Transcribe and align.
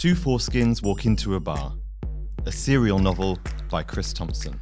Two 0.00 0.14
Foreskins 0.14 0.82
Walk 0.82 1.04
Into 1.04 1.34
a 1.34 1.40
Bar, 1.40 1.74
a 2.46 2.50
serial 2.50 2.98
novel 2.98 3.38
by 3.70 3.82
Chris 3.82 4.14
Thompson. 4.14 4.58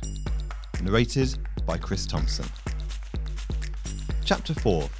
Narrated 0.83 1.39
by 1.65 1.79
Chris 1.79 2.07
Thompson. 2.07 2.45
Chapter 4.25 4.53
4 4.53 4.91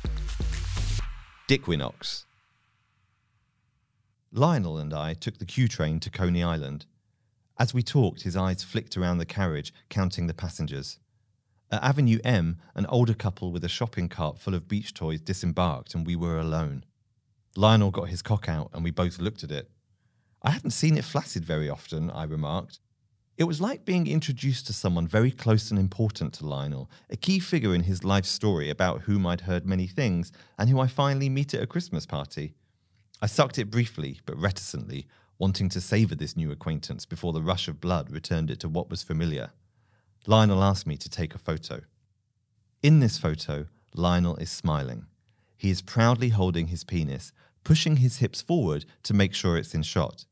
Dickquinox. 1.49 2.27
Lionel 4.31 4.79
and 4.79 4.95
I 4.95 5.15
took 5.15 5.39
the 5.39 5.45
Q 5.45 5.67
train 5.67 5.99
to 5.99 6.09
Coney 6.09 6.45
Island. 6.45 6.87
As 7.59 7.75
we 7.75 7.83
talked, 7.83 8.23
his 8.23 8.37
eyes 8.37 8.63
flicked 8.63 8.97
around 8.97 9.19
the 9.19 9.27
carriage, 9.27 9.75
counting 9.89 10.29
the 10.29 10.35
passengers. 10.35 11.01
At 11.73 11.83
Avenue 11.83 12.21
M, 12.23 12.59
an 12.77 12.87
older 12.87 13.15
couple 13.15 13.51
with 13.51 13.65
a 13.65 13.69
shopping 13.69 14.09
cart 14.09 14.39
full 14.39 14.55
of 14.55 14.69
beach 14.69 14.95
toys 14.95 15.21
disembarked, 15.21 15.97
and 15.97 16.07
we 16.07 16.15
were 16.15 16.39
alone. 16.39 16.85
Lionel 17.57 17.91
got 17.91 18.09
his 18.09 18.23
cock 18.23 18.49
out, 18.49 18.71
and 18.73 18.85
we 18.85 18.93
both 18.93 19.19
looked 19.19 19.43
at 19.43 19.51
it. 19.51 19.69
I 20.43 20.51
hadn't 20.51 20.71
seen 20.71 20.97
it 20.97 21.05
flaccid 21.05 21.45
very 21.45 21.69
often, 21.69 22.11
I 22.11 22.25
remarked. 22.25 22.81
It 23.37 23.45
was 23.45 23.61
like 23.61 23.85
being 23.85 24.09
introduced 24.09 24.67
to 24.67 24.73
someone 24.73 25.07
very 25.07 25.31
close 25.31 25.71
and 25.71 25.79
important 25.79 26.35
to 26.35 26.47
Lionel, 26.47 26.91
a 27.09 27.17
key 27.17 27.39
figure 27.39 27.73
in 27.75 27.85
his 27.85 28.03
life 28.03 28.25
story 28.25 28.69
about 28.69 29.03
whom 29.03 29.27
I'd 29.27 29.43
heard 29.43 29.65
many 29.65 29.87
things 29.87 30.33
and 30.59 30.69
who 30.69 30.81
I 30.81 30.89
finally 30.89 31.29
meet 31.29 31.55
at 31.55 31.63
a 31.63 31.67
Christmas 31.67 32.05
party. 32.05 32.55
I 33.23 33.27
sucked 33.27 33.59
it 33.59 33.71
briefly, 33.71 34.21
but 34.27 34.37
reticently, 34.37 35.07
wanting 35.39 35.69
to 35.69 35.81
savour 35.81 36.17
this 36.17 36.37
new 36.37 36.51
acquaintance 36.51 37.07
before 37.07 37.33
the 37.33 37.43
rush 37.43 37.69
of 37.69 37.81
blood 37.81 38.11
returned 38.11 38.51
it 38.51 38.59
to 38.61 38.69
what 38.69 38.91
was 38.91 39.05
familiar. 39.05 39.51
Lionel 40.27 40.63
asked 40.63 40.87
me 40.87 40.97
to 40.97 41.09
take 41.09 41.35
a 41.35 41.39
photo. 41.39 41.83
In 42.83 43.01
this 43.01 43.19
photo, 43.19 43.67
Lionel 43.95 44.37
is 44.37 44.51
smiling. 44.51 45.07
He 45.57 45.71
is 45.71 45.83
proudly 45.83 46.31
holding 46.31 46.69
his 46.69 46.85
penis, 46.85 47.33
pushing 47.65 47.97
his 47.97 48.19
hips 48.19 48.41
forward 48.41 48.85
to 49.03 49.15
make 49.15 49.35
sure 49.35 49.57
it's 49.57 49.75
in 49.75 49.83
shot. 49.83 50.25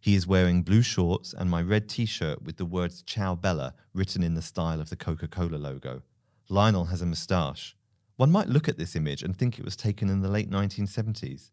He 0.00 0.14
is 0.14 0.26
wearing 0.26 0.62
blue 0.62 0.82
shorts 0.82 1.34
and 1.36 1.50
my 1.50 1.60
red 1.60 1.88
t 1.88 2.06
shirt 2.06 2.42
with 2.42 2.56
the 2.56 2.64
words 2.64 3.02
Ciao 3.02 3.34
Bella 3.34 3.74
written 3.92 4.22
in 4.22 4.34
the 4.34 4.42
style 4.42 4.80
of 4.80 4.90
the 4.90 4.96
Coca 4.96 5.28
Cola 5.28 5.56
logo. 5.56 6.02
Lionel 6.48 6.86
has 6.86 7.02
a 7.02 7.06
moustache. 7.06 7.76
One 8.16 8.30
might 8.30 8.48
look 8.48 8.68
at 8.68 8.78
this 8.78 8.96
image 8.96 9.22
and 9.22 9.36
think 9.36 9.58
it 9.58 9.64
was 9.64 9.76
taken 9.76 10.08
in 10.08 10.22
the 10.22 10.28
late 10.28 10.50
1970s. 10.50 11.50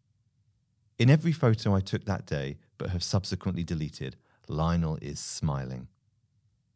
In 0.98 1.10
every 1.10 1.32
photo 1.32 1.74
I 1.74 1.80
took 1.80 2.04
that 2.04 2.24
day, 2.24 2.56
but 2.78 2.90
have 2.90 3.02
subsequently 3.02 3.62
deleted, 3.62 4.16
Lionel 4.48 4.98
is 5.02 5.20
smiling. 5.20 5.88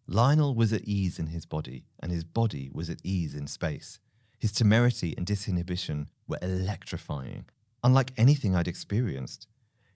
Lionel 0.07 0.55
was 0.55 0.73
at 0.73 0.85
ease 0.85 1.19
in 1.19 1.29
his 1.29 1.47
body, 1.47 1.85
and 2.01 2.11
his 2.11 2.25
body 2.25 2.69
was 2.73 2.91
at 2.91 3.01
ease 3.05 3.35
in 3.35 3.47
space. 3.47 4.01
His 4.39 4.53
temerity 4.53 5.15
and 5.17 5.25
disinhibition 5.25 6.09
were 6.27 6.39
electrifying, 6.43 7.45
unlike 7.83 8.13
anything 8.17 8.55
I'd 8.55 8.69
experienced. 8.69 9.47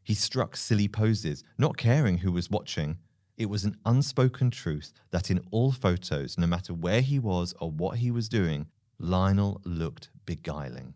He 0.03 0.15
struck 0.15 0.57
silly 0.57 0.89
poses, 0.89 1.43
not 1.59 1.77
caring 1.77 2.19
who 2.19 2.33
was 2.33 2.51
watching. 2.51 2.99
It 3.37 3.47
was 3.51 3.65
an 3.65 3.79
unspoken 3.85 4.51
truth 4.51 4.93
that 5.11 5.31
in 5.31 5.41
all 5.51 5.73
photos, 5.73 6.37
no 6.39 6.47
matter 6.47 6.75
where 6.75 7.01
he 7.01 7.19
was 7.19 7.55
or 7.61 7.71
what 7.71 7.99
he 7.99 8.11
was 8.11 8.29
doing, 8.29 8.67
Lionel 8.99 9.61
looked 9.65 10.11
beguiling. 10.27 10.95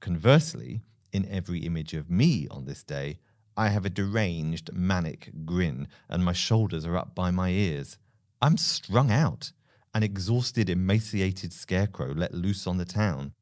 Conversely, 0.00 0.82
in 1.12 1.26
every 1.30 1.60
image 1.60 1.94
of 1.94 2.10
me 2.10 2.46
on 2.50 2.66
this 2.66 2.82
day, 2.82 3.18
I 3.56 3.68
have 3.68 3.86
a 3.86 3.90
deranged, 3.90 4.72
manic 4.72 5.30
grin, 5.44 5.88
and 6.08 6.24
my 6.24 6.32
shoulders 6.32 6.84
are 6.84 6.96
up 6.96 7.14
by 7.14 7.30
my 7.30 7.50
ears. 7.50 7.98
I'm 8.42 8.56
strung 8.56 9.10
out, 9.10 9.52
an 9.94 10.02
exhausted, 10.02 10.68
emaciated 10.68 11.52
scarecrow 11.52 12.12
let 12.12 12.34
loose 12.34 12.66
on 12.66 12.78
the 12.78 12.84
town. 12.84 13.32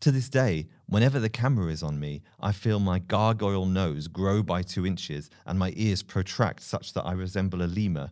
To 0.00 0.10
this 0.10 0.28
day, 0.28 0.66
whenever 0.86 1.18
the 1.18 1.28
camera 1.28 1.72
is 1.72 1.82
on 1.82 1.98
me, 1.98 2.22
I 2.38 2.52
feel 2.52 2.78
my 2.78 2.98
gargoyle 2.98 3.66
nose 3.66 4.08
grow 4.08 4.42
by 4.42 4.62
two 4.62 4.86
inches 4.86 5.30
and 5.46 5.58
my 5.58 5.72
ears 5.76 6.02
protract 6.02 6.62
such 6.62 6.92
that 6.92 7.04
I 7.04 7.12
resemble 7.12 7.62
a 7.62 7.64
lemur. 7.64 8.10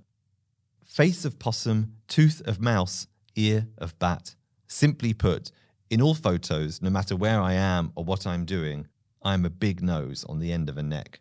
Face 0.84 1.24
of 1.24 1.38
possum, 1.38 1.94
tooth 2.08 2.40
of 2.46 2.60
mouse, 2.60 3.06
ear 3.36 3.68
of 3.78 3.98
bat. 3.98 4.34
Simply 4.66 5.12
put, 5.12 5.50
in 5.90 6.00
all 6.00 6.14
photos, 6.14 6.80
no 6.80 6.90
matter 6.90 7.14
where 7.14 7.40
I 7.40 7.52
am 7.52 7.92
or 7.94 8.04
what 8.04 8.26
I'm 8.26 8.44
doing, 8.44 8.88
I 9.22 9.34
am 9.34 9.44
a 9.44 9.50
big 9.50 9.82
nose 9.82 10.24
on 10.28 10.38
the 10.38 10.52
end 10.52 10.68
of 10.68 10.78
a 10.78 10.82
neck. 10.82 11.20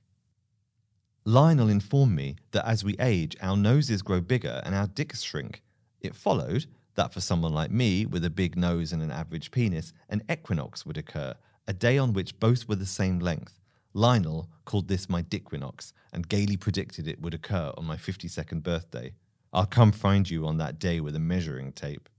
Lionel 1.25 1.69
informed 1.69 2.15
me 2.15 2.35
that 2.51 2.65
as 2.65 2.83
we 2.83 2.97
age, 2.99 3.35
our 3.41 3.55
noses 3.55 4.01
grow 4.01 4.19
bigger 4.19 4.61
and 4.65 4.75
our 4.75 4.87
dicks 4.87 5.21
shrink. 5.21 5.61
It 6.01 6.15
followed 6.15 6.65
that 6.95 7.13
for 7.13 7.21
someone 7.21 7.53
like 7.53 7.71
me, 7.71 8.05
with 8.05 8.23
a 8.23 8.29
big 8.29 8.55
nose 8.55 8.91
and 8.91 9.01
an 9.01 9.11
average 9.11 9.51
penis, 9.51 9.93
an 10.09 10.23
equinox 10.29 10.85
would 10.85 10.97
occur, 10.97 11.35
a 11.67 11.73
day 11.73 11.97
on 11.97 12.13
which 12.13 12.39
both 12.39 12.67
were 12.67 12.75
the 12.75 12.85
same 12.85 13.19
length. 13.19 13.59
Lionel 13.93 14.49
called 14.65 14.87
this 14.87 15.07
my 15.07 15.21
dickquinox 15.21 15.93
and 16.11 16.27
gaily 16.27 16.57
predicted 16.57 17.07
it 17.07 17.21
would 17.21 17.33
occur 17.33 17.71
on 17.77 17.85
my 17.85 17.95
52nd 17.95 18.63
birthday. 18.63 19.13
I'll 19.51 19.67
come 19.67 19.91
find 19.91 20.29
you 20.29 20.47
on 20.47 20.57
that 20.57 20.79
day 20.79 20.99
with 20.99 21.15
a 21.15 21.19
measuring 21.19 21.73
tape. 21.73 22.09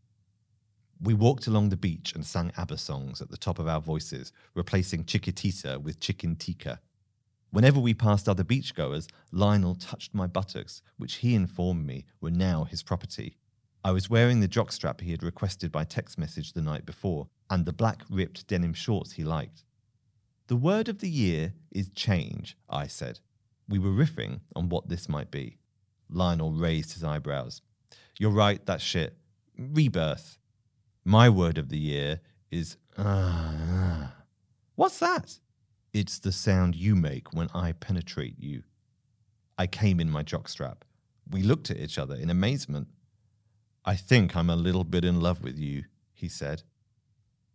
We 1.03 1.15
walked 1.15 1.49
along 1.49 1.69
the 1.69 1.77
beach 1.77 2.15
and 2.15 2.25
sang 2.25 2.53
ABBA 2.57 2.79
songs 2.79 3.21
at 3.21 3.31
the 3.31 3.37
top 3.37 3.59
of 3.59 3.67
our 3.67 3.81
voices, 3.81 4.33
replacing 4.55 5.05
Chiquitita 5.05 5.83
with 5.83 5.99
Chicken. 5.99 6.39
Whenever 7.51 7.81
we 7.81 7.93
passed 7.93 8.29
other 8.29 8.45
beachgoers, 8.45 9.09
Lionel 9.33 9.75
touched 9.75 10.15
my 10.15 10.29
buttocks, 10.29 10.81
which 10.97 11.17
he 11.17 11.35
informed 11.35 11.85
me 11.85 12.05
were 12.21 12.31
now 12.31 12.65
his 12.65 12.83
property. 12.83 13.37
I 13.87 13.91
was 13.91 14.09
wearing 14.09 14.41
the 14.41 14.49
jockstrap 14.49 15.03
he 15.03 15.11
had 15.11 15.23
requested 15.23 15.71
by 15.71 15.85
text 15.85 16.17
message 16.17 16.55
the 16.55 16.63
night 16.63 16.87
before, 16.87 17.29
and 17.51 17.67
the 17.67 17.73
black 17.73 18.03
ripped 18.09 18.47
denim 18.47 18.73
shorts 18.73 19.13
he 19.13 19.25
liked. 19.25 19.63
The 20.47 20.57
word 20.57 20.89
of 20.89 21.01
the 21.01 21.11
year 21.11 21.53
is 21.71 21.91
change, 21.91 22.57
I 22.69 22.87
said. 22.87 23.21
We 23.69 23.79
were 23.79 23.91
riffing 23.91 24.41
on 24.57 24.71
what 24.71 24.89
this 24.89 25.07
might 25.07 25.31
be. 25.31 25.59
Lionel 26.09 26.53
raised 26.53 26.95
his 26.95 27.05
eyebrows. 27.05 27.61
You're 28.19 28.31
right, 28.31 28.65
that 28.65 28.81
shit. 28.81 29.19
Rebirth. 29.59 30.39
My 31.05 31.29
word 31.29 31.59
of 31.59 31.69
the 31.69 31.79
year 31.79 32.21
is. 32.51 32.79
Uh, 32.97 34.07
what's 34.77 34.99
that? 35.01 35.39
It's 35.93 36.19
the 36.19 36.33
sound 36.33 36.75
you 36.75 36.97
make 36.97 37.35
when 37.35 37.49
I 37.55 37.73
penetrate 37.73 38.39
you. 38.39 38.63
I 39.59 39.67
came 39.67 40.01
in 40.01 40.11
my 40.11 40.23
jockstrap. 40.23 40.79
We 41.31 41.43
looked 41.43 41.71
at 41.71 41.77
each 41.77 41.99
other 41.99 42.15
in 42.15 42.31
amazement. 42.31 42.89
I 43.87 43.97
think 43.97 44.35
I'm 44.35 44.49
a 44.49 44.57
little 44.57 44.85
bit 44.85 45.05
in 45.05 45.21
love 45.21 45.43
with 45.43 45.59
you, 45.59 45.85
he 46.15 46.29
said. 46.29 46.63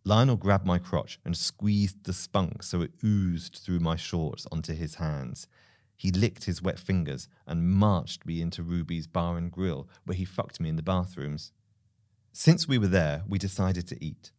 Lionel 0.04 0.36
grabbed 0.36 0.64
my 0.64 0.78
crotch 0.78 1.18
and 1.24 1.36
squeezed 1.36 2.04
the 2.04 2.12
spunk 2.12 2.62
so 2.62 2.80
it 2.82 2.92
oozed 3.04 3.56
through 3.56 3.80
my 3.80 3.96
shorts 3.96 4.46
onto 4.52 4.72
his 4.72 4.94
hands. 4.94 5.48
He 5.96 6.12
licked 6.12 6.44
his 6.44 6.62
wet 6.62 6.78
fingers 6.78 7.28
and 7.46 7.68
marched 7.68 8.24
me 8.26 8.40
into 8.40 8.62
Ruby's 8.62 9.06
bar 9.06 9.36
and 9.36 9.50
grill, 9.50 9.88
where 10.04 10.16
he 10.16 10.24
fucked 10.24 10.60
me 10.60 10.68
in 10.68 10.76
the 10.76 10.82
bathrooms. 10.82 11.52
Since 12.32 12.68
we 12.68 12.78
were 12.78 12.86
there, 12.86 13.24
we 13.28 13.38
decided 13.38 13.88
to 13.88 14.02
eat. 14.02 14.30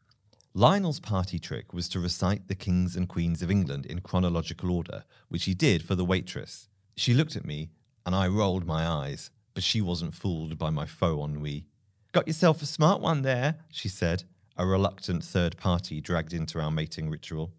Lionel's 0.53 0.99
party 0.99 1.39
trick 1.39 1.73
was 1.73 1.89
to 1.89 1.99
recite 1.99 2.47
the 2.47 2.55
kings 2.55 2.95
and 2.95 3.07
queens 3.07 3.41
of 3.41 3.51
England 3.51 3.85
in 3.85 3.99
chronological 3.99 4.71
order, 4.71 5.03
which 5.27 5.43
he 5.43 5.53
did 5.53 5.83
for 5.83 5.95
the 5.95 6.05
waitress. 6.05 6.69
She 6.95 7.13
looked 7.13 7.35
at 7.35 7.45
me, 7.45 7.69
and 8.05 8.15
I 8.15 8.27
rolled 8.27 8.65
my 8.65 8.87
eyes, 8.87 9.29
but 9.53 9.63
she 9.63 9.81
wasn't 9.81 10.13
fooled 10.13 10.57
by 10.57 10.69
my 10.69 10.85
faux 10.85 11.23
ennui. 11.23 11.67
Got 12.13 12.27
yourself 12.27 12.61
a 12.61 12.65
smart 12.65 12.99
one 12.99 13.21
there, 13.21 13.55
she 13.69 13.87
said, 13.87 14.25
a 14.57 14.65
reluctant 14.65 15.23
third 15.23 15.55
party 15.55 16.01
dragged 16.01 16.33
into 16.33 16.59
our 16.59 16.69
mating 16.69 17.09
ritual. 17.09 17.53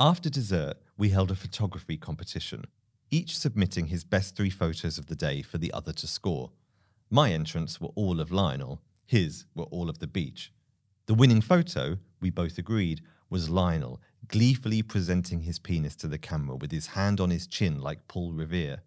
After 0.00 0.28
dessert, 0.28 0.74
we 0.98 1.10
held 1.10 1.30
a 1.30 1.36
photography 1.36 1.96
competition, 1.96 2.64
each 3.12 3.38
submitting 3.38 3.86
his 3.86 4.02
best 4.02 4.34
three 4.34 4.50
photos 4.50 4.98
of 4.98 5.06
the 5.06 5.14
day 5.14 5.40
for 5.40 5.58
the 5.58 5.72
other 5.72 5.92
to 5.92 6.08
score. 6.08 6.50
My 7.10 7.30
entrants 7.30 7.80
were 7.80 7.90
all 7.94 8.20
of 8.20 8.32
Lionel, 8.32 8.82
his 9.06 9.44
were 9.54 9.64
all 9.64 9.88
of 9.88 10.00
the 10.00 10.08
beach. 10.08 10.52
The 11.06 11.14
winning 11.14 11.40
photo, 11.40 11.98
we 12.20 12.30
both 12.30 12.58
agreed, 12.58 13.02
was 13.30 13.50
Lionel, 13.50 14.00
gleefully 14.26 14.82
presenting 14.82 15.42
his 15.42 15.60
penis 15.60 15.94
to 15.96 16.08
the 16.08 16.18
camera 16.18 16.56
with 16.56 16.72
his 16.72 16.88
hand 16.88 17.20
on 17.20 17.30
his 17.30 17.46
chin 17.46 17.80
like 17.80 18.08
Paul 18.08 18.32
Revere. 18.32 18.82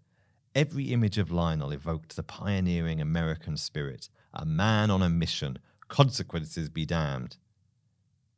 Every 0.54 0.92
image 0.92 1.18
of 1.18 1.32
Lionel 1.32 1.72
evoked 1.72 2.18
the 2.18 2.24
pioneering 2.24 3.00
American 3.00 3.56
spirit, 3.56 4.10
a 4.38 4.46
man 4.46 4.92
on 4.92 5.02
a 5.02 5.10
mission, 5.10 5.58
consequences 5.88 6.70
be 6.70 6.86
damned. 6.86 7.38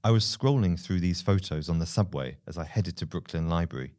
I 0.02 0.12
was 0.12 0.24
scrolling 0.24 0.80
through 0.80 1.02
these 1.02 1.22
photos 1.22 1.68
on 1.68 1.80
the 1.80 1.86
subway 1.86 2.38
as 2.48 2.58
I 2.58 2.64
headed 2.64 2.96
to 2.98 3.06
Brooklyn 3.06 3.50
Library. 3.50 3.96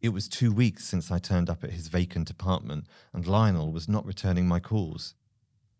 It 0.00 0.08
was 0.08 0.28
two 0.28 0.50
weeks 0.50 0.84
since 0.84 1.12
I 1.12 1.18
turned 1.18 1.48
up 1.48 1.62
at 1.62 1.70
his 1.70 1.86
vacant 1.86 2.28
apartment, 2.28 2.86
and 3.12 3.24
Lionel 3.24 3.72
was 3.72 3.88
not 3.88 4.04
returning 4.04 4.48
my 4.48 4.58
calls. 4.58 5.14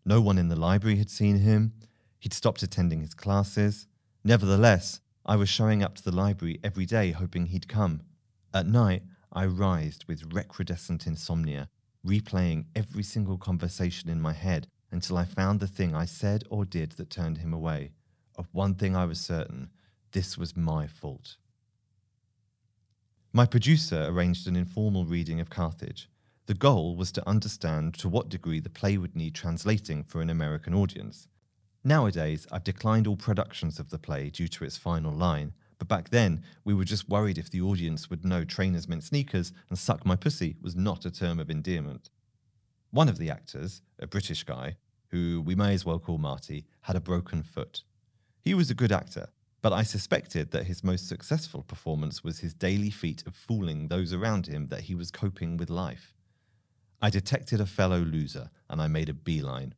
No 0.05 0.21
one 0.21 0.37
in 0.37 0.47
the 0.47 0.55
library 0.55 0.95
had 0.95 1.09
seen 1.09 1.39
him. 1.39 1.73
He'd 2.19 2.33
stopped 2.33 2.63
attending 2.63 3.01
his 3.01 3.13
classes. 3.13 3.87
Nevertheless, 4.23 5.01
I 5.25 5.35
was 5.35 5.49
showing 5.49 5.83
up 5.83 5.95
to 5.95 6.03
the 6.03 6.15
library 6.15 6.61
every 6.63 6.85
day 6.85 7.11
hoping 7.11 7.47
he'd 7.47 7.67
come. 7.67 8.01
At 8.53 8.65
night, 8.65 9.03
I 9.33 9.45
writhed 9.45 10.07
with 10.07 10.29
recrudescent 10.33 11.05
insomnia, 11.05 11.69
replaying 12.05 12.67
every 12.73 13.03
single 13.03 13.37
conversation 13.37 14.09
in 14.09 14.21
my 14.21 14.31
head 14.31 14.67
until 14.93 15.17
I 15.17 15.25
found 15.25 15.59
the 15.59 15.67
thing 15.67 15.93
I 15.93 16.05
said 16.05 16.43
or 16.49 16.63
did 16.63 16.93
that 16.93 17.09
turned 17.09 17.39
him 17.39 17.51
away. 17.51 17.91
Of 18.37 18.47
one 18.51 18.75
thing 18.75 18.95
I 18.95 19.05
was 19.05 19.19
certain 19.19 19.69
this 20.13 20.37
was 20.37 20.55
my 20.55 20.85
fault. 20.85 21.37
My 23.33 23.47
producer 23.47 24.05
arranged 24.07 24.47
an 24.47 24.55
informal 24.55 25.05
reading 25.05 25.39
of 25.39 25.49
Carthage. 25.49 26.07
The 26.45 26.53
goal 26.53 26.95
was 26.95 27.11
to 27.13 27.27
understand 27.27 27.95
to 27.95 28.07
what 28.07 28.29
degree 28.29 28.59
the 28.59 28.69
play 28.69 28.95
would 28.95 29.15
need 29.15 29.33
translating 29.33 30.03
for 30.03 30.21
an 30.21 30.29
American 30.29 30.75
audience. 30.75 31.27
Nowadays, 31.83 32.45
I've 32.51 32.63
declined 32.63 33.07
all 33.07 33.17
productions 33.17 33.79
of 33.79 33.89
the 33.89 33.97
play 33.97 34.29
due 34.29 34.47
to 34.49 34.63
its 34.63 34.77
final 34.77 35.11
line, 35.11 35.53
but 35.79 35.87
back 35.87 36.09
then, 36.09 36.43
we 36.63 36.75
were 36.75 36.85
just 36.85 37.09
worried 37.09 37.39
if 37.39 37.49
the 37.49 37.61
audience 37.61 38.09
would 38.09 38.23
know 38.23 38.45
trainers 38.45 38.87
meant 38.87 39.03
sneakers 39.03 39.51
and 39.69 39.79
suck 39.79 40.05
my 40.05 40.15
pussy 40.15 40.55
was 40.61 40.75
not 40.75 41.03
a 41.03 41.11
term 41.11 41.39
of 41.39 41.49
endearment. 41.49 42.11
One 42.91 43.09
of 43.09 43.17
the 43.17 43.31
actors, 43.31 43.81
a 43.97 44.05
British 44.05 44.43
guy, 44.43 44.77
who 45.13 45.39
we 45.41 45.53
may 45.53 45.75
as 45.75 45.85
well 45.85 45.99
call 45.99 46.17
Marty, 46.17 46.65
had 46.81 46.95
a 46.95 46.99
broken 47.01 47.43
foot. 47.43 47.83
He 48.41 48.55
was 48.55 48.71
a 48.71 48.75
good 48.75 48.91
actor, 48.91 49.29
but 49.61 49.71
I 49.71 49.83
suspected 49.83 50.49
that 50.49 50.65
his 50.65 50.83
most 50.83 51.07
successful 51.07 51.61
performance 51.61 52.23
was 52.23 52.39
his 52.39 52.55
daily 52.55 52.89
feat 52.89 53.23
of 53.27 53.35
fooling 53.35 53.87
those 53.87 54.11
around 54.11 54.47
him 54.47 54.65
that 54.67 54.81
he 54.81 54.95
was 54.95 55.11
coping 55.11 55.55
with 55.55 55.69
life. 55.69 56.15
I 56.99 57.11
detected 57.11 57.61
a 57.61 57.67
fellow 57.67 57.99
loser 57.99 58.49
and 58.71 58.81
I 58.81 58.87
made 58.87 59.07
a 59.07 59.13
beeline. 59.13 59.75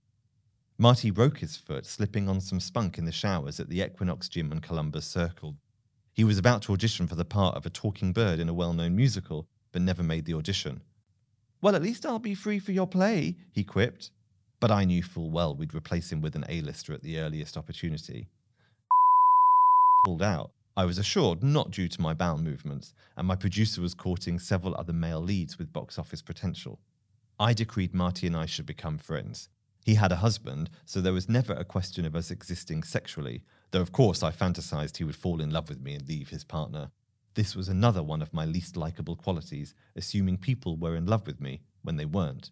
Marty 0.77 1.11
broke 1.11 1.39
his 1.39 1.57
foot 1.57 1.85
slipping 1.85 2.29
on 2.29 2.39
some 2.39 2.61
spunk 2.61 2.97
in 2.97 3.03
the 3.03 3.11
showers 3.11 3.59
at 3.59 3.67
the 3.67 3.81
Equinox 3.81 4.29
Gym 4.29 4.53
on 4.53 4.59
Columbus 4.59 5.05
Circle. 5.05 5.57
He 6.13 6.23
was 6.23 6.38
about 6.38 6.61
to 6.63 6.71
audition 6.71 7.07
for 7.07 7.15
the 7.15 7.25
part 7.25 7.57
of 7.57 7.65
a 7.65 7.69
talking 7.69 8.13
bird 8.13 8.39
in 8.39 8.47
a 8.47 8.53
well 8.53 8.71
known 8.71 8.95
musical, 8.95 9.49
but 9.73 9.81
never 9.81 10.01
made 10.01 10.23
the 10.23 10.33
audition. 10.33 10.81
Well, 11.61 11.75
at 11.75 11.83
least 11.83 12.05
I'll 12.05 12.19
be 12.19 12.35
free 12.35 12.59
for 12.59 12.71
your 12.71 12.88
play, 12.88 13.35
he 13.51 13.65
quipped. 13.65 14.11
But 14.65 14.71
I 14.71 14.83
knew 14.83 15.03
full 15.03 15.29
well 15.29 15.53
we'd 15.53 15.75
replace 15.75 16.12
him 16.12 16.21
with 16.21 16.35
an 16.35 16.44
A-lister 16.50 16.91
at 16.91 17.03
the 17.03 17.19
earliest 17.19 17.56
opportunity 17.56 18.29
pulled 20.03 20.23
out. 20.23 20.50
I 20.75 20.85
was 20.85 20.97
assured 20.97 21.44
not 21.44 21.69
due 21.69 21.88
to 21.88 22.01
my 22.01 22.15
bowel 22.15 22.39
movements, 22.39 22.95
and 23.15 23.27
my 23.27 23.35
producer 23.35 23.79
was 23.79 23.94
courting 23.94 24.39
several 24.39 24.73
other 24.73 24.91
male 24.91 25.21
leads 25.21 25.59
with 25.59 25.71
box 25.71 26.00
office 26.00 26.23
potential. 26.23 26.79
I 27.39 27.53
decreed 27.53 27.94
Marty 27.94 28.25
and 28.25 28.35
I 28.35 28.47
should 28.47 28.65
become 28.65 28.97
friends. 28.97 29.50
He 29.85 29.94
had 29.94 30.12
a 30.12 30.15
husband, 30.15 30.71
so 30.83 31.00
there 31.00 31.13
was 31.13 31.29
never 31.29 31.53
a 31.53 31.63
question 31.63 32.03
of 32.03 32.15
us 32.15 32.31
existing 32.31 32.81
sexually, 32.81 33.44
though 33.69 33.81
of 33.81 33.91
course 33.91 34.23
I 34.23 34.31
fantasized 34.31 34.97
he 34.97 35.03
would 35.03 35.15
fall 35.15 35.41
in 35.41 35.51
love 35.51 35.69
with 35.69 35.79
me 35.79 35.94
and 35.94 36.09
leave 36.09 36.29
his 36.29 36.44
partner. 36.44 36.89
This 37.35 37.56
was 37.56 37.69
another 37.69 38.01
one 38.01 38.23
of 38.23 38.33
my 38.33 38.45
least 38.45 38.75
likable 38.75 39.15
qualities, 39.15 39.75
assuming 39.95 40.39
people 40.39 40.75
were 40.75 40.95
in 40.95 41.06
love 41.06 41.27
with 41.27 41.39
me 41.39 41.62
when 41.83 41.97
they 41.97 42.06
weren't. 42.06 42.50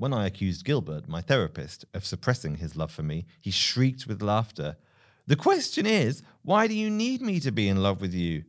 When 0.00 0.14
I 0.14 0.24
accused 0.24 0.64
Gilbert, 0.64 1.10
my 1.10 1.20
therapist, 1.20 1.84
of 1.92 2.06
suppressing 2.06 2.54
his 2.54 2.74
love 2.74 2.90
for 2.90 3.02
me, 3.02 3.26
he 3.38 3.50
shrieked 3.50 4.06
with 4.06 4.22
laughter 4.22 4.78
the 5.26 5.36
question 5.36 5.84
is, 5.84 6.22
why 6.40 6.66
do 6.66 6.74
you 6.74 6.88
need 6.88 7.20
me 7.20 7.38
to 7.40 7.52
be 7.52 7.68
in 7.68 7.82
love 7.82 8.00
with 8.00 8.14
you? 8.14 8.44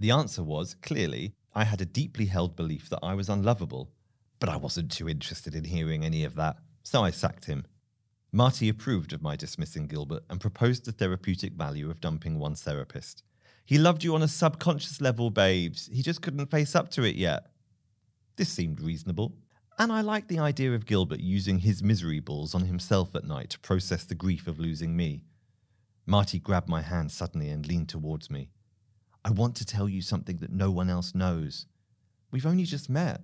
The 0.00 0.10
answer 0.10 0.42
was, 0.42 0.74
clearly, 0.74 1.36
I 1.54 1.62
had 1.62 1.80
a 1.80 1.86
deeply 1.86 2.26
held 2.26 2.56
belief 2.56 2.90
that 2.90 2.98
I 3.04 3.14
was 3.14 3.28
unlovable, 3.28 3.92
but 4.40 4.48
I 4.48 4.56
wasn't 4.56 4.90
too 4.90 5.08
interested 5.08 5.54
in 5.54 5.62
hearing 5.62 6.04
any 6.04 6.24
of 6.24 6.34
that, 6.34 6.56
so 6.82 7.04
I 7.04 7.12
sacked 7.12 7.44
him. 7.44 7.64
Marty 8.32 8.68
approved 8.68 9.12
of 9.12 9.22
my 9.22 9.36
dismissing 9.36 9.86
Gilbert 9.86 10.24
and 10.28 10.40
proposed 10.40 10.86
the 10.86 10.92
therapeutic 10.92 11.52
value 11.52 11.88
of 11.88 12.00
dumping 12.00 12.36
one's 12.36 12.62
therapist. 12.62 13.22
He 13.64 13.78
loved 13.78 14.02
you 14.02 14.16
on 14.16 14.22
a 14.22 14.28
subconscious 14.28 15.00
level, 15.00 15.30
babes. 15.30 15.88
He 15.92 16.02
just 16.02 16.20
couldn't 16.20 16.50
face 16.50 16.74
up 16.74 16.90
to 16.90 17.04
it 17.04 17.14
yet. 17.14 17.46
This 18.36 18.48
seemed 18.48 18.80
reasonable, 18.80 19.34
and 19.78 19.92
I 19.92 20.00
like 20.00 20.26
the 20.26 20.40
idea 20.40 20.74
of 20.74 20.86
Gilbert 20.86 21.20
using 21.20 21.60
his 21.60 21.82
misery 21.82 22.20
balls 22.20 22.54
on 22.54 22.62
himself 22.62 23.14
at 23.14 23.24
night 23.24 23.50
to 23.50 23.58
process 23.60 24.04
the 24.04 24.14
grief 24.14 24.48
of 24.48 24.58
losing 24.58 24.96
me. 24.96 25.22
Marty 26.04 26.38
grabbed 26.38 26.68
my 26.68 26.82
hand 26.82 27.12
suddenly 27.12 27.48
and 27.48 27.66
leaned 27.66 27.88
towards 27.88 28.30
me. 28.30 28.50
I 29.24 29.30
want 29.30 29.54
to 29.56 29.66
tell 29.66 29.88
you 29.88 30.02
something 30.02 30.38
that 30.38 30.50
no 30.50 30.70
one 30.70 30.90
else 30.90 31.14
knows. 31.14 31.66
We've 32.30 32.46
only 32.46 32.64
just 32.64 32.90
met. 32.90 33.22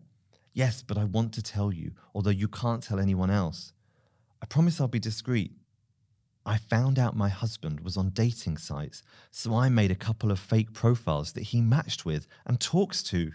Yes, 0.52 0.82
but 0.82 0.96
I 0.96 1.04
want 1.04 1.32
to 1.34 1.42
tell 1.42 1.72
you, 1.72 1.92
although 2.14 2.30
you 2.30 2.46
can't 2.46 2.82
tell 2.82 3.00
anyone 3.00 3.30
else. 3.30 3.72
I 4.40 4.46
promise 4.46 4.80
I'll 4.80 4.88
be 4.88 5.00
discreet. 5.00 5.52
I 6.46 6.58
found 6.58 6.98
out 6.98 7.16
my 7.16 7.30
husband 7.30 7.80
was 7.80 7.96
on 7.96 8.10
dating 8.10 8.58
sites, 8.58 9.02
so 9.30 9.54
I 9.54 9.68
made 9.68 9.90
a 9.90 9.96
couple 9.96 10.30
of 10.30 10.38
fake 10.38 10.72
profiles 10.72 11.32
that 11.32 11.44
he 11.44 11.60
matched 11.60 12.04
with 12.04 12.28
and 12.46 12.60
talks 12.60 13.02
to. 13.04 13.32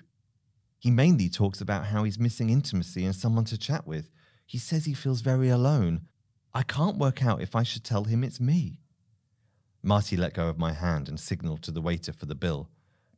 He 0.80 0.90
mainly 0.90 1.30
talks 1.30 1.60
about 1.60 1.88
how 1.88 2.04
he's 2.06 2.18
missing 2.18 2.50
intimacy 2.50 3.06
and 3.06 3.14
someone 3.14 3.46
to 3.46 3.58
chat 3.58 3.86
with. 3.86 4.10
He 4.46 4.58
says 4.58 4.86
he 4.86 4.94
feels 4.94 5.22
very 5.22 5.50
alone. 5.50 6.08
I 6.54 6.64
can't 6.64 6.98
work 6.98 7.24
out 7.24 7.42
if 7.42 7.56
I 7.56 7.64
should 7.64 7.84
tell 7.84 8.06
him 8.06 8.24
it's 8.24 8.40
me. 8.40 8.80
Marty 9.84 10.18
let 10.18 10.34
go 10.34 10.48
of 10.48 10.58
my 10.58 10.74
hand 10.74 11.08
and 11.08 11.20
signaled 11.20 11.62
to 11.64 11.72
the 11.72 11.82
waiter 11.82 12.14
for 12.14 12.26
the 12.26 12.36
bill. 12.36 12.70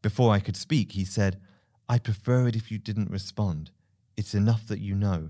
Before 0.02 0.34
I 0.34 0.40
could 0.40 0.58
speak, 0.58 0.94
he 0.94 1.06
said, 1.06 1.40
I'd 1.88 2.04
prefer 2.04 2.48
it 2.48 2.56
if 2.56 2.72
you 2.72 2.80
didn't 2.80 3.12
respond. 3.12 3.72
It's 4.18 4.34
enough 4.34 4.68
that 4.68 4.80
you 4.80 4.96
know. 4.96 5.30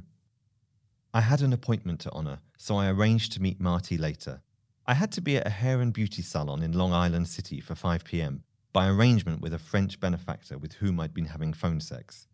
I 1.14 1.22
had 1.22 1.42
an 1.42 1.52
appointment 1.52 2.00
to 2.02 2.12
honour, 2.12 2.40
so 2.58 2.78
I 2.78 2.90
arranged 2.90 3.34
to 3.34 3.42
meet 3.42 3.60
Marty 3.60 3.98
later. 3.98 4.42
I 4.86 4.94
had 4.94 5.12
to 5.14 5.22
be 5.22 5.38
at 5.38 5.48
a 5.48 5.52
hair 5.52 5.82
and 5.82 5.94
beauty 5.94 6.22
salon 6.22 6.64
in 6.64 6.72
Long 6.72 6.94
Island 6.94 7.28
City 7.28 7.60
for 7.60 7.76
5 7.76 8.04
pm, 8.06 8.44
by 8.74 8.88
arrangement 8.88 9.42
with 9.42 9.54
a 9.54 9.60
French 9.60 10.00
benefactor 10.00 10.58
with 10.58 10.74
whom 10.74 11.00
I'd 11.00 11.14
been 11.14 11.26
having 11.26 11.54
phone 11.54 11.80
sex. 11.80 12.28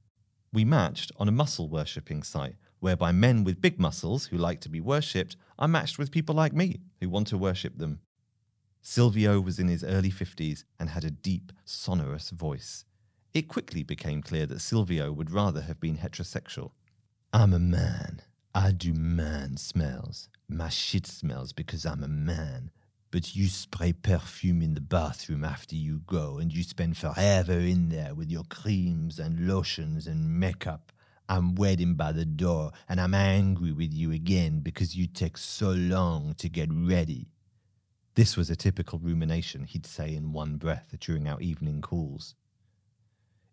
We 0.54 0.66
matched 0.66 1.12
on 1.18 1.28
a 1.28 1.32
muscle 1.32 1.68
worshipping 1.68 2.24
site, 2.24 2.56
whereby 2.80 3.12
men 3.12 3.44
with 3.44 3.62
big 3.62 3.80
muscles 3.80 4.28
who 4.28 4.38
like 4.38 4.62
to 4.62 4.70
be 4.70 4.80
worshipped 4.80 5.36
are 5.60 5.68
matched 5.68 5.98
with 5.98 6.12
people 6.12 6.36
like 6.36 6.54
me 6.54 6.82
who 7.02 7.10
want 7.10 7.28
to 7.28 7.38
worship 7.38 7.78
them. 7.78 8.00
Silvio 8.82 9.42
was 9.42 9.60
in 9.60 9.68
his 9.68 9.84
early 9.84 10.12
50s 10.12 10.64
and 10.80 10.90
had 10.90 11.04
a 11.04 11.12
deep, 11.12 11.52
sonorous 11.66 12.30
voice. 12.30 12.86
It 13.34 13.50
quickly 13.50 13.84
became 13.84 14.22
clear 14.22 14.46
that 14.46 14.62
Silvio 14.62 15.12
would 15.12 15.32
rather 15.32 15.62
have 15.62 15.80
been 15.80 15.98
heterosexual. 15.98 16.72
I'm 17.34 17.54
a 17.54 17.60
man. 17.60 18.22
I 18.56 18.72
do 18.72 18.94
man 18.94 19.58
smells. 19.58 20.30
My 20.48 20.70
shit 20.70 21.06
smells 21.06 21.52
because 21.52 21.86
I'm 21.86 22.04
a 22.04 22.08
man. 22.08 22.72
But 23.10 23.36
you 23.36 23.48
spray 23.48 23.94
perfume 23.94 24.62
in 24.62 24.74
the 24.74 24.82
bathroom 24.82 25.44
after 25.44 25.76
you 25.76 26.02
go 26.06 26.40
and 26.40 26.54
you 26.54 26.64
spend 26.64 26.98
forever 26.98 27.54
in 27.54 27.90
there 27.90 28.14
with 28.14 28.30
your 28.30 28.44
creams 28.50 29.18
and 29.18 29.48
lotions 29.48 30.08
and 30.08 30.40
makeup. 30.40 30.92
I'm 31.30 31.56
waiting 31.56 31.96
by 31.96 32.12
the 32.12 32.26
door 32.26 32.72
and 32.88 33.00
I'm 33.00 33.14
angry 33.14 33.72
with 33.72 33.94
you 33.94 34.12
again 34.12 34.60
because 34.60 34.96
you 34.96 35.08
take 35.08 35.38
so 35.38 35.72
long 35.72 36.36
to 36.38 36.50
get 36.50 36.70
ready. 36.72 37.28
This 38.16 38.36
was 38.36 38.50
a 38.50 38.56
typical 38.56 39.00
rumination 39.00 39.64
he'd 39.64 39.86
say 39.86 40.14
in 40.14 40.34
one 40.34 40.56
breath 40.56 40.96
during 41.00 41.28
our 41.28 41.40
evening 41.40 41.82
calls. 41.82 42.36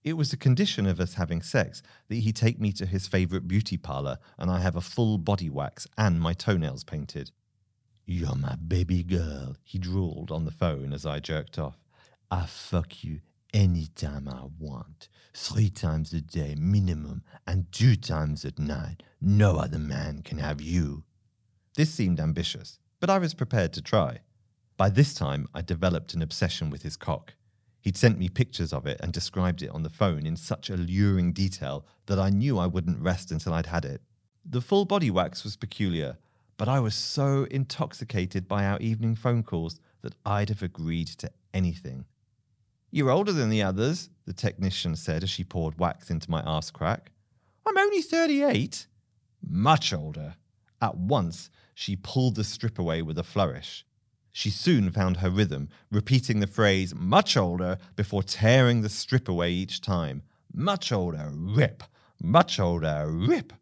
It 0.03 0.15
was 0.15 0.33
a 0.33 0.37
condition 0.37 0.87
of 0.87 1.01
us 1.01 1.15
having 1.15 1.43
sex 1.43 1.83
that 2.09 2.17
he 2.17 2.33
take 2.33 2.61
me 2.61 2.73
to 2.73 2.87
his 2.87 3.07
favourite 3.07 3.49
beauty 3.49 3.77
parlour 3.77 4.19
and 4.39 4.51
I 4.51 4.61
have 4.61 4.77
a 4.77 4.81
full 4.81 5.19
body 5.19 5.49
wax 5.49 5.87
and 5.97 6.21
my 6.21 6.33
toenails 6.33 6.85
painted. 6.85 7.31
You're 8.07 8.37
my 8.37 8.57
baby 8.57 9.03
girl, 9.03 9.57
he 9.65 9.79
drawled 9.79 10.31
on 10.31 10.45
the 10.45 10.51
phone 10.51 10.93
as 10.93 11.07
I 11.07 11.21
jerked 11.21 11.59
off. 11.59 11.79
I 12.31 12.45
fuck 12.45 13.03
you 13.03 13.21
anytime 13.55 14.29
I 14.29 14.43
want, 14.59 15.09
three 15.33 15.71
times 15.71 16.13
a 16.13 16.21
day 16.21 16.55
minimum, 16.59 17.23
and 17.47 17.71
two 17.73 17.97
times 17.97 18.45
at 18.45 18.59
night. 18.59 19.03
No 19.23 19.57
other 19.57 19.79
man 19.79 20.21
can 20.23 20.37
have 20.39 20.61
you. 20.61 21.05
This 21.77 21.95
seemed 21.95 22.21
ambitious, 22.21 22.79
but 23.01 23.09
I 23.09 23.19
was 23.19 23.33
prepared 23.33 23.73
to 23.73 23.83
try. 23.83 24.21
By 24.77 24.91
this 24.91 25.15
time, 25.15 25.49
I 25.55 25.63
developed 25.63 26.13
an 26.13 26.21
obsession 26.21 26.69
with 26.69 26.83
his 26.83 26.97
cock. 26.97 27.35
He'd 27.81 27.97
sent 27.97 28.19
me 28.19 28.29
pictures 28.29 28.73
of 28.73 28.87
it 28.87 29.01
and 29.01 29.13
described 29.13 29.63
it 29.63 29.71
on 29.71 29.83
the 29.83 29.91
phone 29.91 30.27
in 30.27 30.37
such 30.37 30.69
alluring 30.69 31.33
detail 31.33 31.87
that 32.07 32.19
I 32.19 32.29
knew 32.31 32.59
I 32.59 32.67
wouldn't 32.67 33.01
rest 33.01 33.31
until 33.31 33.55
I'd 33.55 33.67
had 33.67 33.85
it. 33.85 34.03
The 34.45 34.61
full 34.61 34.85
body 34.85 35.11
wax 35.11 35.43
was 35.43 35.57
peculiar, 35.57 36.19
but 36.57 36.69
I 36.69 36.81
was 36.81 36.95
so 36.95 37.47
intoxicated 37.51 38.47
by 38.47 38.65
our 38.65 38.79
evening 38.79 39.17
phone 39.17 39.43
calls 39.43 39.81
that 40.03 40.15
I'd 40.25 40.49
have 40.49 40.63
agreed 40.63 41.09
to 41.19 41.31
anything. 41.53 42.05
You're 42.91 43.11
older 43.11 43.33
than 43.33 43.51
the 43.51 43.63
others, 43.63 44.11
the 44.25 44.33
technician 44.33 44.95
said 44.97 45.23
as 45.25 45.31
she 45.31 45.43
poured 45.43 45.79
wax 45.79 46.11
into 46.11 46.31
my 46.31 46.43
ass 46.47 46.71
crack. 46.71 47.11
I'm 47.67 47.77
only 47.77 48.03
38. 48.03 48.87
Much 49.47 49.93
older. 49.93 50.37
At 50.81 50.97
once, 50.97 51.51
she 51.75 51.97
pulled 51.97 52.37
the 52.37 52.45
strip 52.45 52.79
away 52.79 53.03
with 53.03 53.19
a 53.19 53.25
flourish. 53.25 53.85
She 54.31 54.51
soon 54.51 54.91
found 54.91 55.19
her 55.19 55.31
rhythm, 55.31 55.69
repeating 55.91 56.41
the 56.41 56.47
phrase 56.47 56.95
much 56.95 57.37
older 57.37 57.79
before 57.97 58.23
tearing 58.23 58.83
the 58.83 58.89
strip 58.89 59.29
away 59.29 59.53
each 59.53 59.81
time. 59.81 60.23
Much 60.53 60.93
older, 60.93 61.31
rip. 61.33 61.83
Much 62.23 62.61
older, 62.61 63.07
rip. 63.09 63.53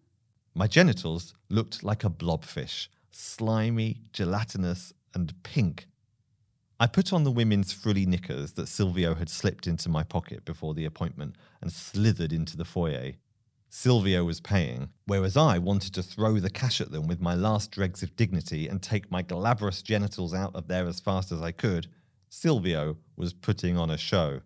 My 0.54 0.66
genitals 0.66 1.34
looked 1.48 1.82
like 1.82 2.04
a 2.04 2.10
blobfish, 2.10 2.88
slimy, 3.10 4.02
gelatinous, 4.12 4.92
and 5.14 5.34
pink. 5.42 5.86
I 6.78 6.86
put 6.86 7.12
on 7.12 7.24
the 7.24 7.30
women's 7.30 7.72
frilly 7.72 8.04
knickers 8.04 8.52
that 8.52 8.68
Silvio 8.68 9.14
had 9.14 9.30
slipped 9.30 9.66
into 9.66 9.88
my 9.88 10.02
pocket 10.02 10.44
before 10.44 10.74
the 10.74 10.84
appointment 10.84 11.36
and 11.60 11.72
slithered 11.72 12.32
into 12.32 12.56
the 12.56 12.64
foyer. 12.64 13.12
Silvio 13.70 14.24
was 14.24 14.40
paying, 14.40 14.90
whereas 15.06 15.36
I 15.36 15.56
wanted 15.56 15.94
to 15.94 16.02
throw 16.02 16.38
the 16.38 16.50
cash 16.50 16.82
at 16.82 16.90
them 16.90 17.06
with 17.06 17.22
my 17.22 17.34
last 17.34 17.70
dregs 17.70 18.02
of 18.02 18.14
dignity 18.16 18.68
and 18.68 18.82
take 18.82 19.10
my 19.10 19.22
glabrous 19.22 19.80
genitals 19.80 20.34
out 20.34 20.54
of 20.54 20.68
there 20.68 20.86
as 20.86 21.00
fast 21.00 21.32
as 21.32 21.40
I 21.40 21.52
could. 21.52 21.86
Silvio 22.28 22.98
was 23.16 23.32
putting 23.32 23.78
on 23.78 23.88
a 23.88 23.96
show. 23.96 24.40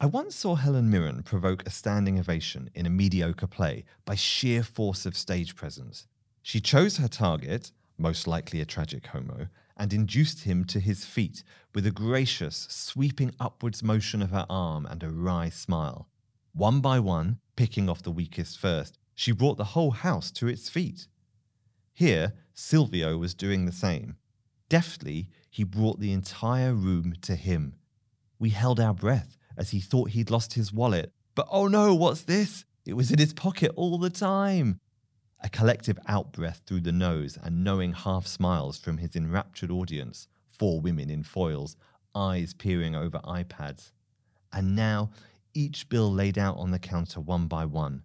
I 0.00 0.06
once 0.06 0.34
saw 0.34 0.56
Helen 0.56 0.90
Mirren 0.90 1.22
provoke 1.22 1.64
a 1.64 1.70
standing 1.70 2.18
ovation 2.18 2.68
in 2.74 2.84
a 2.84 2.90
mediocre 2.90 3.46
play 3.46 3.84
by 4.04 4.16
sheer 4.16 4.64
force 4.64 5.06
of 5.06 5.16
stage 5.16 5.54
presence. 5.54 6.06
She 6.42 6.60
chose 6.60 6.96
her 6.96 7.08
target, 7.08 7.70
most 7.96 8.26
likely 8.26 8.60
a 8.60 8.66
tragic 8.66 9.06
homo, 9.06 9.46
and 9.76 9.92
induced 9.92 10.42
him 10.42 10.64
to 10.64 10.80
his 10.80 11.04
feet 11.04 11.44
with 11.74 11.86
a 11.86 11.92
gracious, 11.92 12.66
sweeping 12.68 13.32
upwards 13.38 13.82
motion 13.82 14.20
of 14.20 14.30
her 14.30 14.46
arm 14.50 14.84
and 14.84 15.02
a 15.02 15.10
wry 15.10 15.48
smile. 15.48 16.08
One 16.52 16.80
by 16.80 16.98
one, 16.98 17.38
picking 17.54 17.88
off 17.88 18.02
the 18.02 18.10
weakest 18.10 18.58
first, 18.58 18.98
she 19.14 19.30
brought 19.32 19.58
the 19.58 19.64
whole 19.64 19.92
house 19.92 20.32
to 20.32 20.48
its 20.48 20.68
feet. 20.68 21.06
Here, 21.92 22.34
Silvio 22.52 23.16
was 23.16 23.32
doing 23.32 23.64
the 23.64 23.72
same. 23.72 24.16
Deftly, 24.68 25.28
he 25.50 25.62
brought 25.62 26.00
the 26.00 26.12
entire 26.12 26.74
room 26.74 27.14
to 27.22 27.36
him. 27.36 27.76
We 28.40 28.50
held 28.50 28.80
our 28.80 28.94
breath 28.94 29.36
as 29.56 29.70
he 29.70 29.80
thought 29.80 30.10
he'd 30.10 30.30
lost 30.30 30.54
his 30.54 30.72
wallet. 30.72 31.12
But 31.34 31.48
oh 31.50 31.68
no, 31.68 31.94
what's 31.94 32.22
this? 32.22 32.64
It 32.86 32.94
was 32.94 33.10
in 33.10 33.18
his 33.18 33.32
pocket 33.32 33.72
all 33.76 33.98
the 33.98 34.10
time. 34.10 34.80
A 35.42 35.48
collective 35.48 35.98
outbreath 36.08 36.62
through 36.66 36.80
the 36.80 36.92
nose 36.92 37.38
and 37.42 37.64
knowing 37.64 37.92
half 37.92 38.26
smiles 38.26 38.78
from 38.78 38.98
his 38.98 39.16
enraptured 39.16 39.70
audience, 39.70 40.28
four 40.48 40.80
women 40.80 41.10
in 41.10 41.22
foils, 41.22 41.76
eyes 42.14 42.54
peering 42.54 42.94
over 42.94 43.18
iPads. 43.18 43.90
And 44.52 44.76
now, 44.76 45.10
each 45.52 45.88
bill 45.88 46.12
laid 46.12 46.38
out 46.38 46.56
on 46.56 46.70
the 46.70 46.78
counter 46.78 47.20
one 47.20 47.46
by 47.46 47.64
one. 47.64 48.02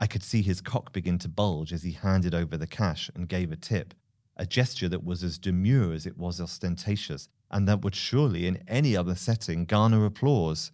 I 0.00 0.06
could 0.06 0.22
see 0.22 0.42
his 0.42 0.60
cock 0.60 0.92
begin 0.92 1.18
to 1.20 1.28
bulge 1.28 1.72
as 1.72 1.82
he 1.82 1.92
handed 1.92 2.34
over 2.34 2.56
the 2.56 2.66
cash 2.66 3.10
and 3.14 3.28
gave 3.28 3.52
a 3.52 3.56
tip, 3.56 3.94
a 4.36 4.46
gesture 4.46 4.88
that 4.88 5.04
was 5.04 5.22
as 5.22 5.38
demure 5.38 5.92
as 5.92 6.06
it 6.06 6.18
was 6.18 6.40
ostentatious, 6.40 7.28
and 7.54 7.68
that 7.68 7.82
would 7.82 7.94
surely, 7.94 8.48
in 8.48 8.62
any 8.66 8.96
other 8.96 9.14
setting, 9.14 9.64
garner 9.64 10.04
applause. 10.04 10.72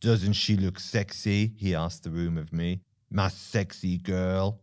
Doesn't 0.00 0.32
she 0.32 0.56
look 0.56 0.80
sexy? 0.80 1.52
he 1.56 1.72
asked 1.72 2.02
the 2.02 2.10
room 2.10 2.36
of 2.36 2.52
me. 2.52 2.80
My 3.08 3.28
sexy 3.28 3.96
girl. 3.96 4.60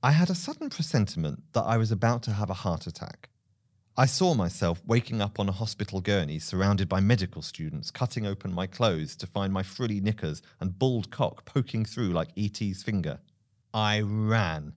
I 0.00 0.12
had 0.12 0.30
a 0.30 0.34
sudden 0.36 0.70
presentiment 0.70 1.42
that 1.54 1.64
I 1.64 1.76
was 1.76 1.90
about 1.90 2.22
to 2.22 2.30
have 2.30 2.50
a 2.50 2.54
heart 2.54 2.86
attack. 2.86 3.30
I 3.96 4.06
saw 4.06 4.34
myself 4.34 4.80
waking 4.86 5.20
up 5.20 5.40
on 5.40 5.48
a 5.48 5.52
hospital 5.52 6.00
gurney 6.00 6.38
surrounded 6.38 6.88
by 6.88 7.00
medical 7.00 7.42
students, 7.42 7.90
cutting 7.90 8.24
open 8.24 8.54
my 8.54 8.68
clothes 8.68 9.16
to 9.16 9.26
find 9.26 9.52
my 9.52 9.64
frilly 9.64 10.00
knickers 10.00 10.40
and 10.60 10.78
bald 10.78 11.10
cock 11.10 11.44
poking 11.44 11.84
through 11.84 12.10
like 12.10 12.28
E.T.'s 12.36 12.84
finger. 12.84 13.18
I 13.74 14.02
ran. 14.02 14.74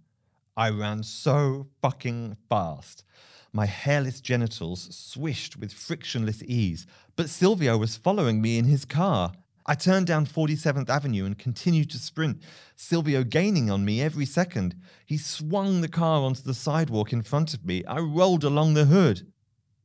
I 0.58 0.72
ran 0.72 1.04
so 1.04 1.68
fucking 1.84 2.38
fast. 2.50 3.04
My 3.52 3.66
hairless 3.66 4.22
genitals 4.22 4.96
swished 4.96 5.58
with 5.58 5.74
frictionless 5.74 6.44
ease, 6.44 6.86
but 7.16 7.30
Silvio 7.30 7.78
was 7.78 7.98
following 7.98 8.42
me 8.42 8.58
in 8.58 8.66
his 8.66 8.86
car. 8.86 9.34
I 9.66 9.76
turned 9.76 10.08
down 10.08 10.26
47th 10.26 10.90
Avenue 10.90 11.26
and 11.26 11.38
continued 11.38 11.90
to 11.92 12.00
sprint, 12.00 12.42
Silvio 12.76 13.24
gaining 13.24 13.70
on 13.70 13.86
me 13.86 14.02
every 14.02 14.26
second. 14.26 14.76
He 15.06 15.18
swung 15.18 15.82
the 15.82 15.88
car 15.88 16.22
onto 16.22 16.42
the 16.42 16.54
sidewalk 16.54 17.12
in 17.12 17.22
front 17.22 17.54
of 17.54 17.66
me. 17.66 17.84
I 17.86 18.00
rolled 18.00 18.44
along 18.44 18.74
the 18.74 18.86
hood. 18.86 19.32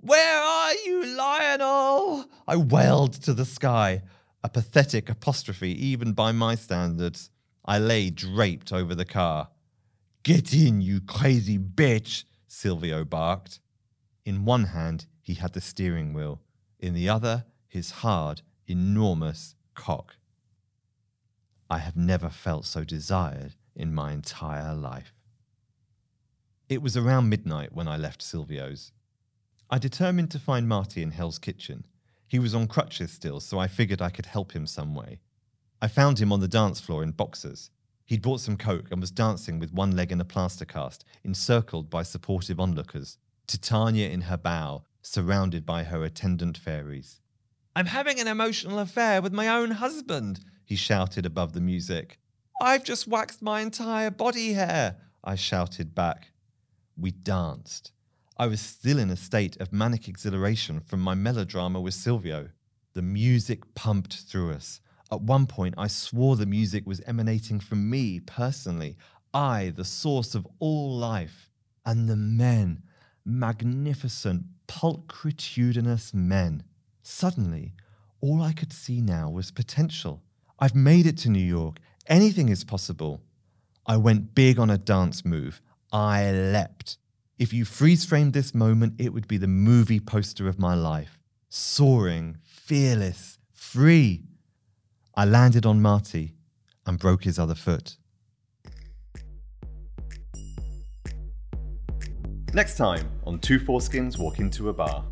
Where 0.00 0.42
are 0.42 0.74
you, 0.86 1.16
Lionel? 1.16 2.26
I 2.46 2.56
wailed 2.56 3.14
to 3.22 3.32
the 3.32 3.46
sky, 3.46 4.02
a 4.42 4.48
pathetic 4.48 5.08
apostrophe 5.08 5.70
even 5.86 6.12
by 6.12 6.32
my 6.32 6.54
standards. 6.54 7.30
I 7.64 7.78
lay 7.78 8.10
draped 8.10 8.72
over 8.72 8.94
the 8.94 9.06
car. 9.06 9.48
Get 10.22 10.52
in, 10.52 10.82
you 10.82 11.00
crazy 11.00 11.58
bitch, 11.58 12.24
Silvio 12.54 13.04
barked. 13.04 13.58
In 14.24 14.44
one 14.44 14.64
hand, 14.64 15.06
he 15.20 15.34
had 15.34 15.52
the 15.52 15.60
steering 15.60 16.14
wheel, 16.14 16.40
in 16.78 16.94
the 16.94 17.08
other, 17.08 17.44
his 17.66 17.90
hard, 17.90 18.42
enormous 18.66 19.56
cock. 19.74 20.16
I 21.68 21.78
have 21.78 21.96
never 21.96 22.30
felt 22.30 22.64
so 22.64 22.84
desired 22.84 23.56
in 23.74 23.92
my 23.92 24.12
entire 24.12 24.74
life. 24.74 25.12
It 26.68 26.80
was 26.80 26.96
around 26.96 27.28
midnight 27.28 27.72
when 27.72 27.88
I 27.88 27.96
left 27.96 28.22
Silvio's. 28.22 28.92
I 29.68 29.78
determined 29.78 30.30
to 30.30 30.38
find 30.38 30.68
Marty 30.68 31.02
in 31.02 31.10
Hell's 31.10 31.40
Kitchen. 31.40 31.84
He 32.28 32.38
was 32.38 32.54
on 32.54 32.68
crutches 32.68 33.10
still, 33.10 33.40
so 33.40 33.58
I 33.58 33.66
figured 33.66 34.00
I 34.00 34.10
could 34.10 34.26
help 34.26 34.52
him 34.52 34.66
some 34.66 34.94
way. 34.94 35.20
I 35.82 35.88
found 35.88 36.20
him 36.20 36.32
on 36.32 36.40
the 36.40 36.48
dance 36.48 36.80
floor 36.80 37.02
in 37.02 37.10
boxers. 37.10 37.70
He'd 38.06 38.22
bought 38.22 38.40
some 38.40 38.56
coke 38.56 38.88
and 38.90 39.00
was 39.00 39.10
dancing 39.10 39.58
with 39.58 39.72
one 39.72 39.96
leg 39.96 40.12
in 40.12 40.20
a 40.20 40.24
plaster 40.24 40.64
cast, 40.64 41.04
encircled 41.24 41.88
by 41.88 42.02
supportive 42.02 42.60
onlookers. 42.60 43.18
Titania 43.46 44.08
in 44.08 44.22
her 44.22 44.36
bow, 44.36 44.84
surrounded 45.02 45.64
by 45.64 45.84
her 45.84 46.04
attendant 46.04 46.58
fairies. 46.58 47.20
I'm 47.76 47.86
having 47.86 48.20
an 48.20 48.28
emotional 48.28 48.78
affair 48.78 49.20
with 49.20 49.32
my 49.32 49.48
own 49.48 49.72
husband, 49.72 50.40
he 50.64 50.76
shouted 50.76 51.26
above 51.26 51.52
the 51.52 51.60
music. 51.60 52.18
I've 52.60 52.84
just 52.84 53.08
waxed 53.08 53.42
my 53.42 53.60
entire 53.60 54.10
body 54.10 54.52
hair, 54.52 54.96
I 55.22 55.34
shouted 55.34 55.94
back. 55.94 56.28
We 56.96 57.10
danced. 57.10 57.92
I 58.36 58.46
was 58.46 58.60
still 58.60 58.98
in 58.98 59.10
a 59.10 59.16
state 59.16 59.60
of 59.60 59.72
manic 59.72 60.08
exhilaration 60.08 60.80
from 60.80 61.00
my 61.00 61.14
melodrama 61.14 61.80
with 61.80 61.94
Silvio. 61.94 62.50
The 62.94 63.02
music 63.02 63.74
pumped 63.74 64.14
through 64.14 64.52
us. 64.52 64.80
At 65.14 65.22
one 65.22 65.46
point, 65.46 65.76
I 65.78 65.86
swore 65.86 66.34
the 66.34 66.44
music 66.44 66.88
was 66.88 67.00
emanating 67.02 67.60
from 67.60 67.88
me 67.88 68.18
personally, 68.18 68.96
I, 69.32 69.72
the 69.76 69.84
source 69.84 70.34
of 70.34 70.44
all 70.58 70.90
life. 70.90 71.52
And 71.86 72.08
the 72.08 72.16
men, 72.16 72.82
magnificent, 73.24 74.42
pulchritudinous 74.66 76.12
men. 76.14 76.64
Suddenly, 77.04 77.74
all 78.20 78.42
I 78.42 78.52
could 78.52 78.72
see 78.72 79.00
now 79.00 79.30
was 79.30 79.52
potential. 79.52 80.20
I've 80.58 80.74
made 80.74 81.06
it 81.06 81.16
to 81.18 81.30
New 81.30 81.38
York. 81.38 81.78
Anything 82.08 82.48
is 82.48 82.64
possible. 82.64 83.20
I 83.86 83.96
went 83.98 84.34
big 84.34 84.58
on 84.58 84.68
a 84.68 84.78
dance 84.78 85.24
move. 85.24 85.62
I 85.92 86.32
leapt. 86.32 86.98
If 87.38 87.52
you 87.52 87.64
freeze 87.64 88.04
framed 88.04 88.32
this 88.32 88.52
moment, 88.52 88.94
it 88.98 89.12
would 89.12 89.28
be 89.28 89.36
the 89.36 89.46
movie 89.46 90.00
poster 90.00 90.48
of 90.48 90.58
my 90.58 90.74
life. 90.74 91.20
Soaring, 91.50 92.38
fearless, 92.42 93.38
free. 93.52 94.24
I 95.16 95.24
landed 95.24 95.64
on 95.64 95.80
Marty 95.80 96.34
and 96.86 96.98
broke 96.98 97.24
his 97.24 97.38
other 97.38 97.54
foot. 97.54 97.96
Next 102.52 102.76
time 102.76 103.08
on 103.24 103.38
Two 103.38 103.58
Foreskins 103.58 104.18
Walk 104.18 104.38
Into 104.38 104.68
a 104.68 104.72
Bar. 104.72 105.04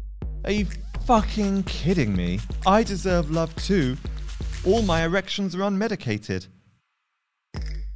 Are 0.45 0.51
you 0.53 0.67
fucking 1.05 1.65
kidding 1.65 2.15
me? 2.15 2.41
I 2.67 2.83
deserve 2.83 3.31
love 3.31 3.55
too. 3.57 3.97
All 4.65 4.83
my 4.83 5.05
erections 5.05 5.55
are 5.55 5.61
unmedicated. 5.61 6.47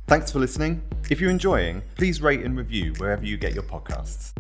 Thanks 0.07 0.31
for 0.31 0.39
listening. 0.39 0.83
If 1.11 1.21
you're 1.21 1.31
enjoying, 1.31 1.83
please 1.97 2.23
rate 2.23 2.43
and 2.43 2.57
review 2.57 2.93
wherever 2.99 3.25
you 3.25 3.37
get 3.37 3.55
your 3.55 3.65
podcasts. 3.65 4.33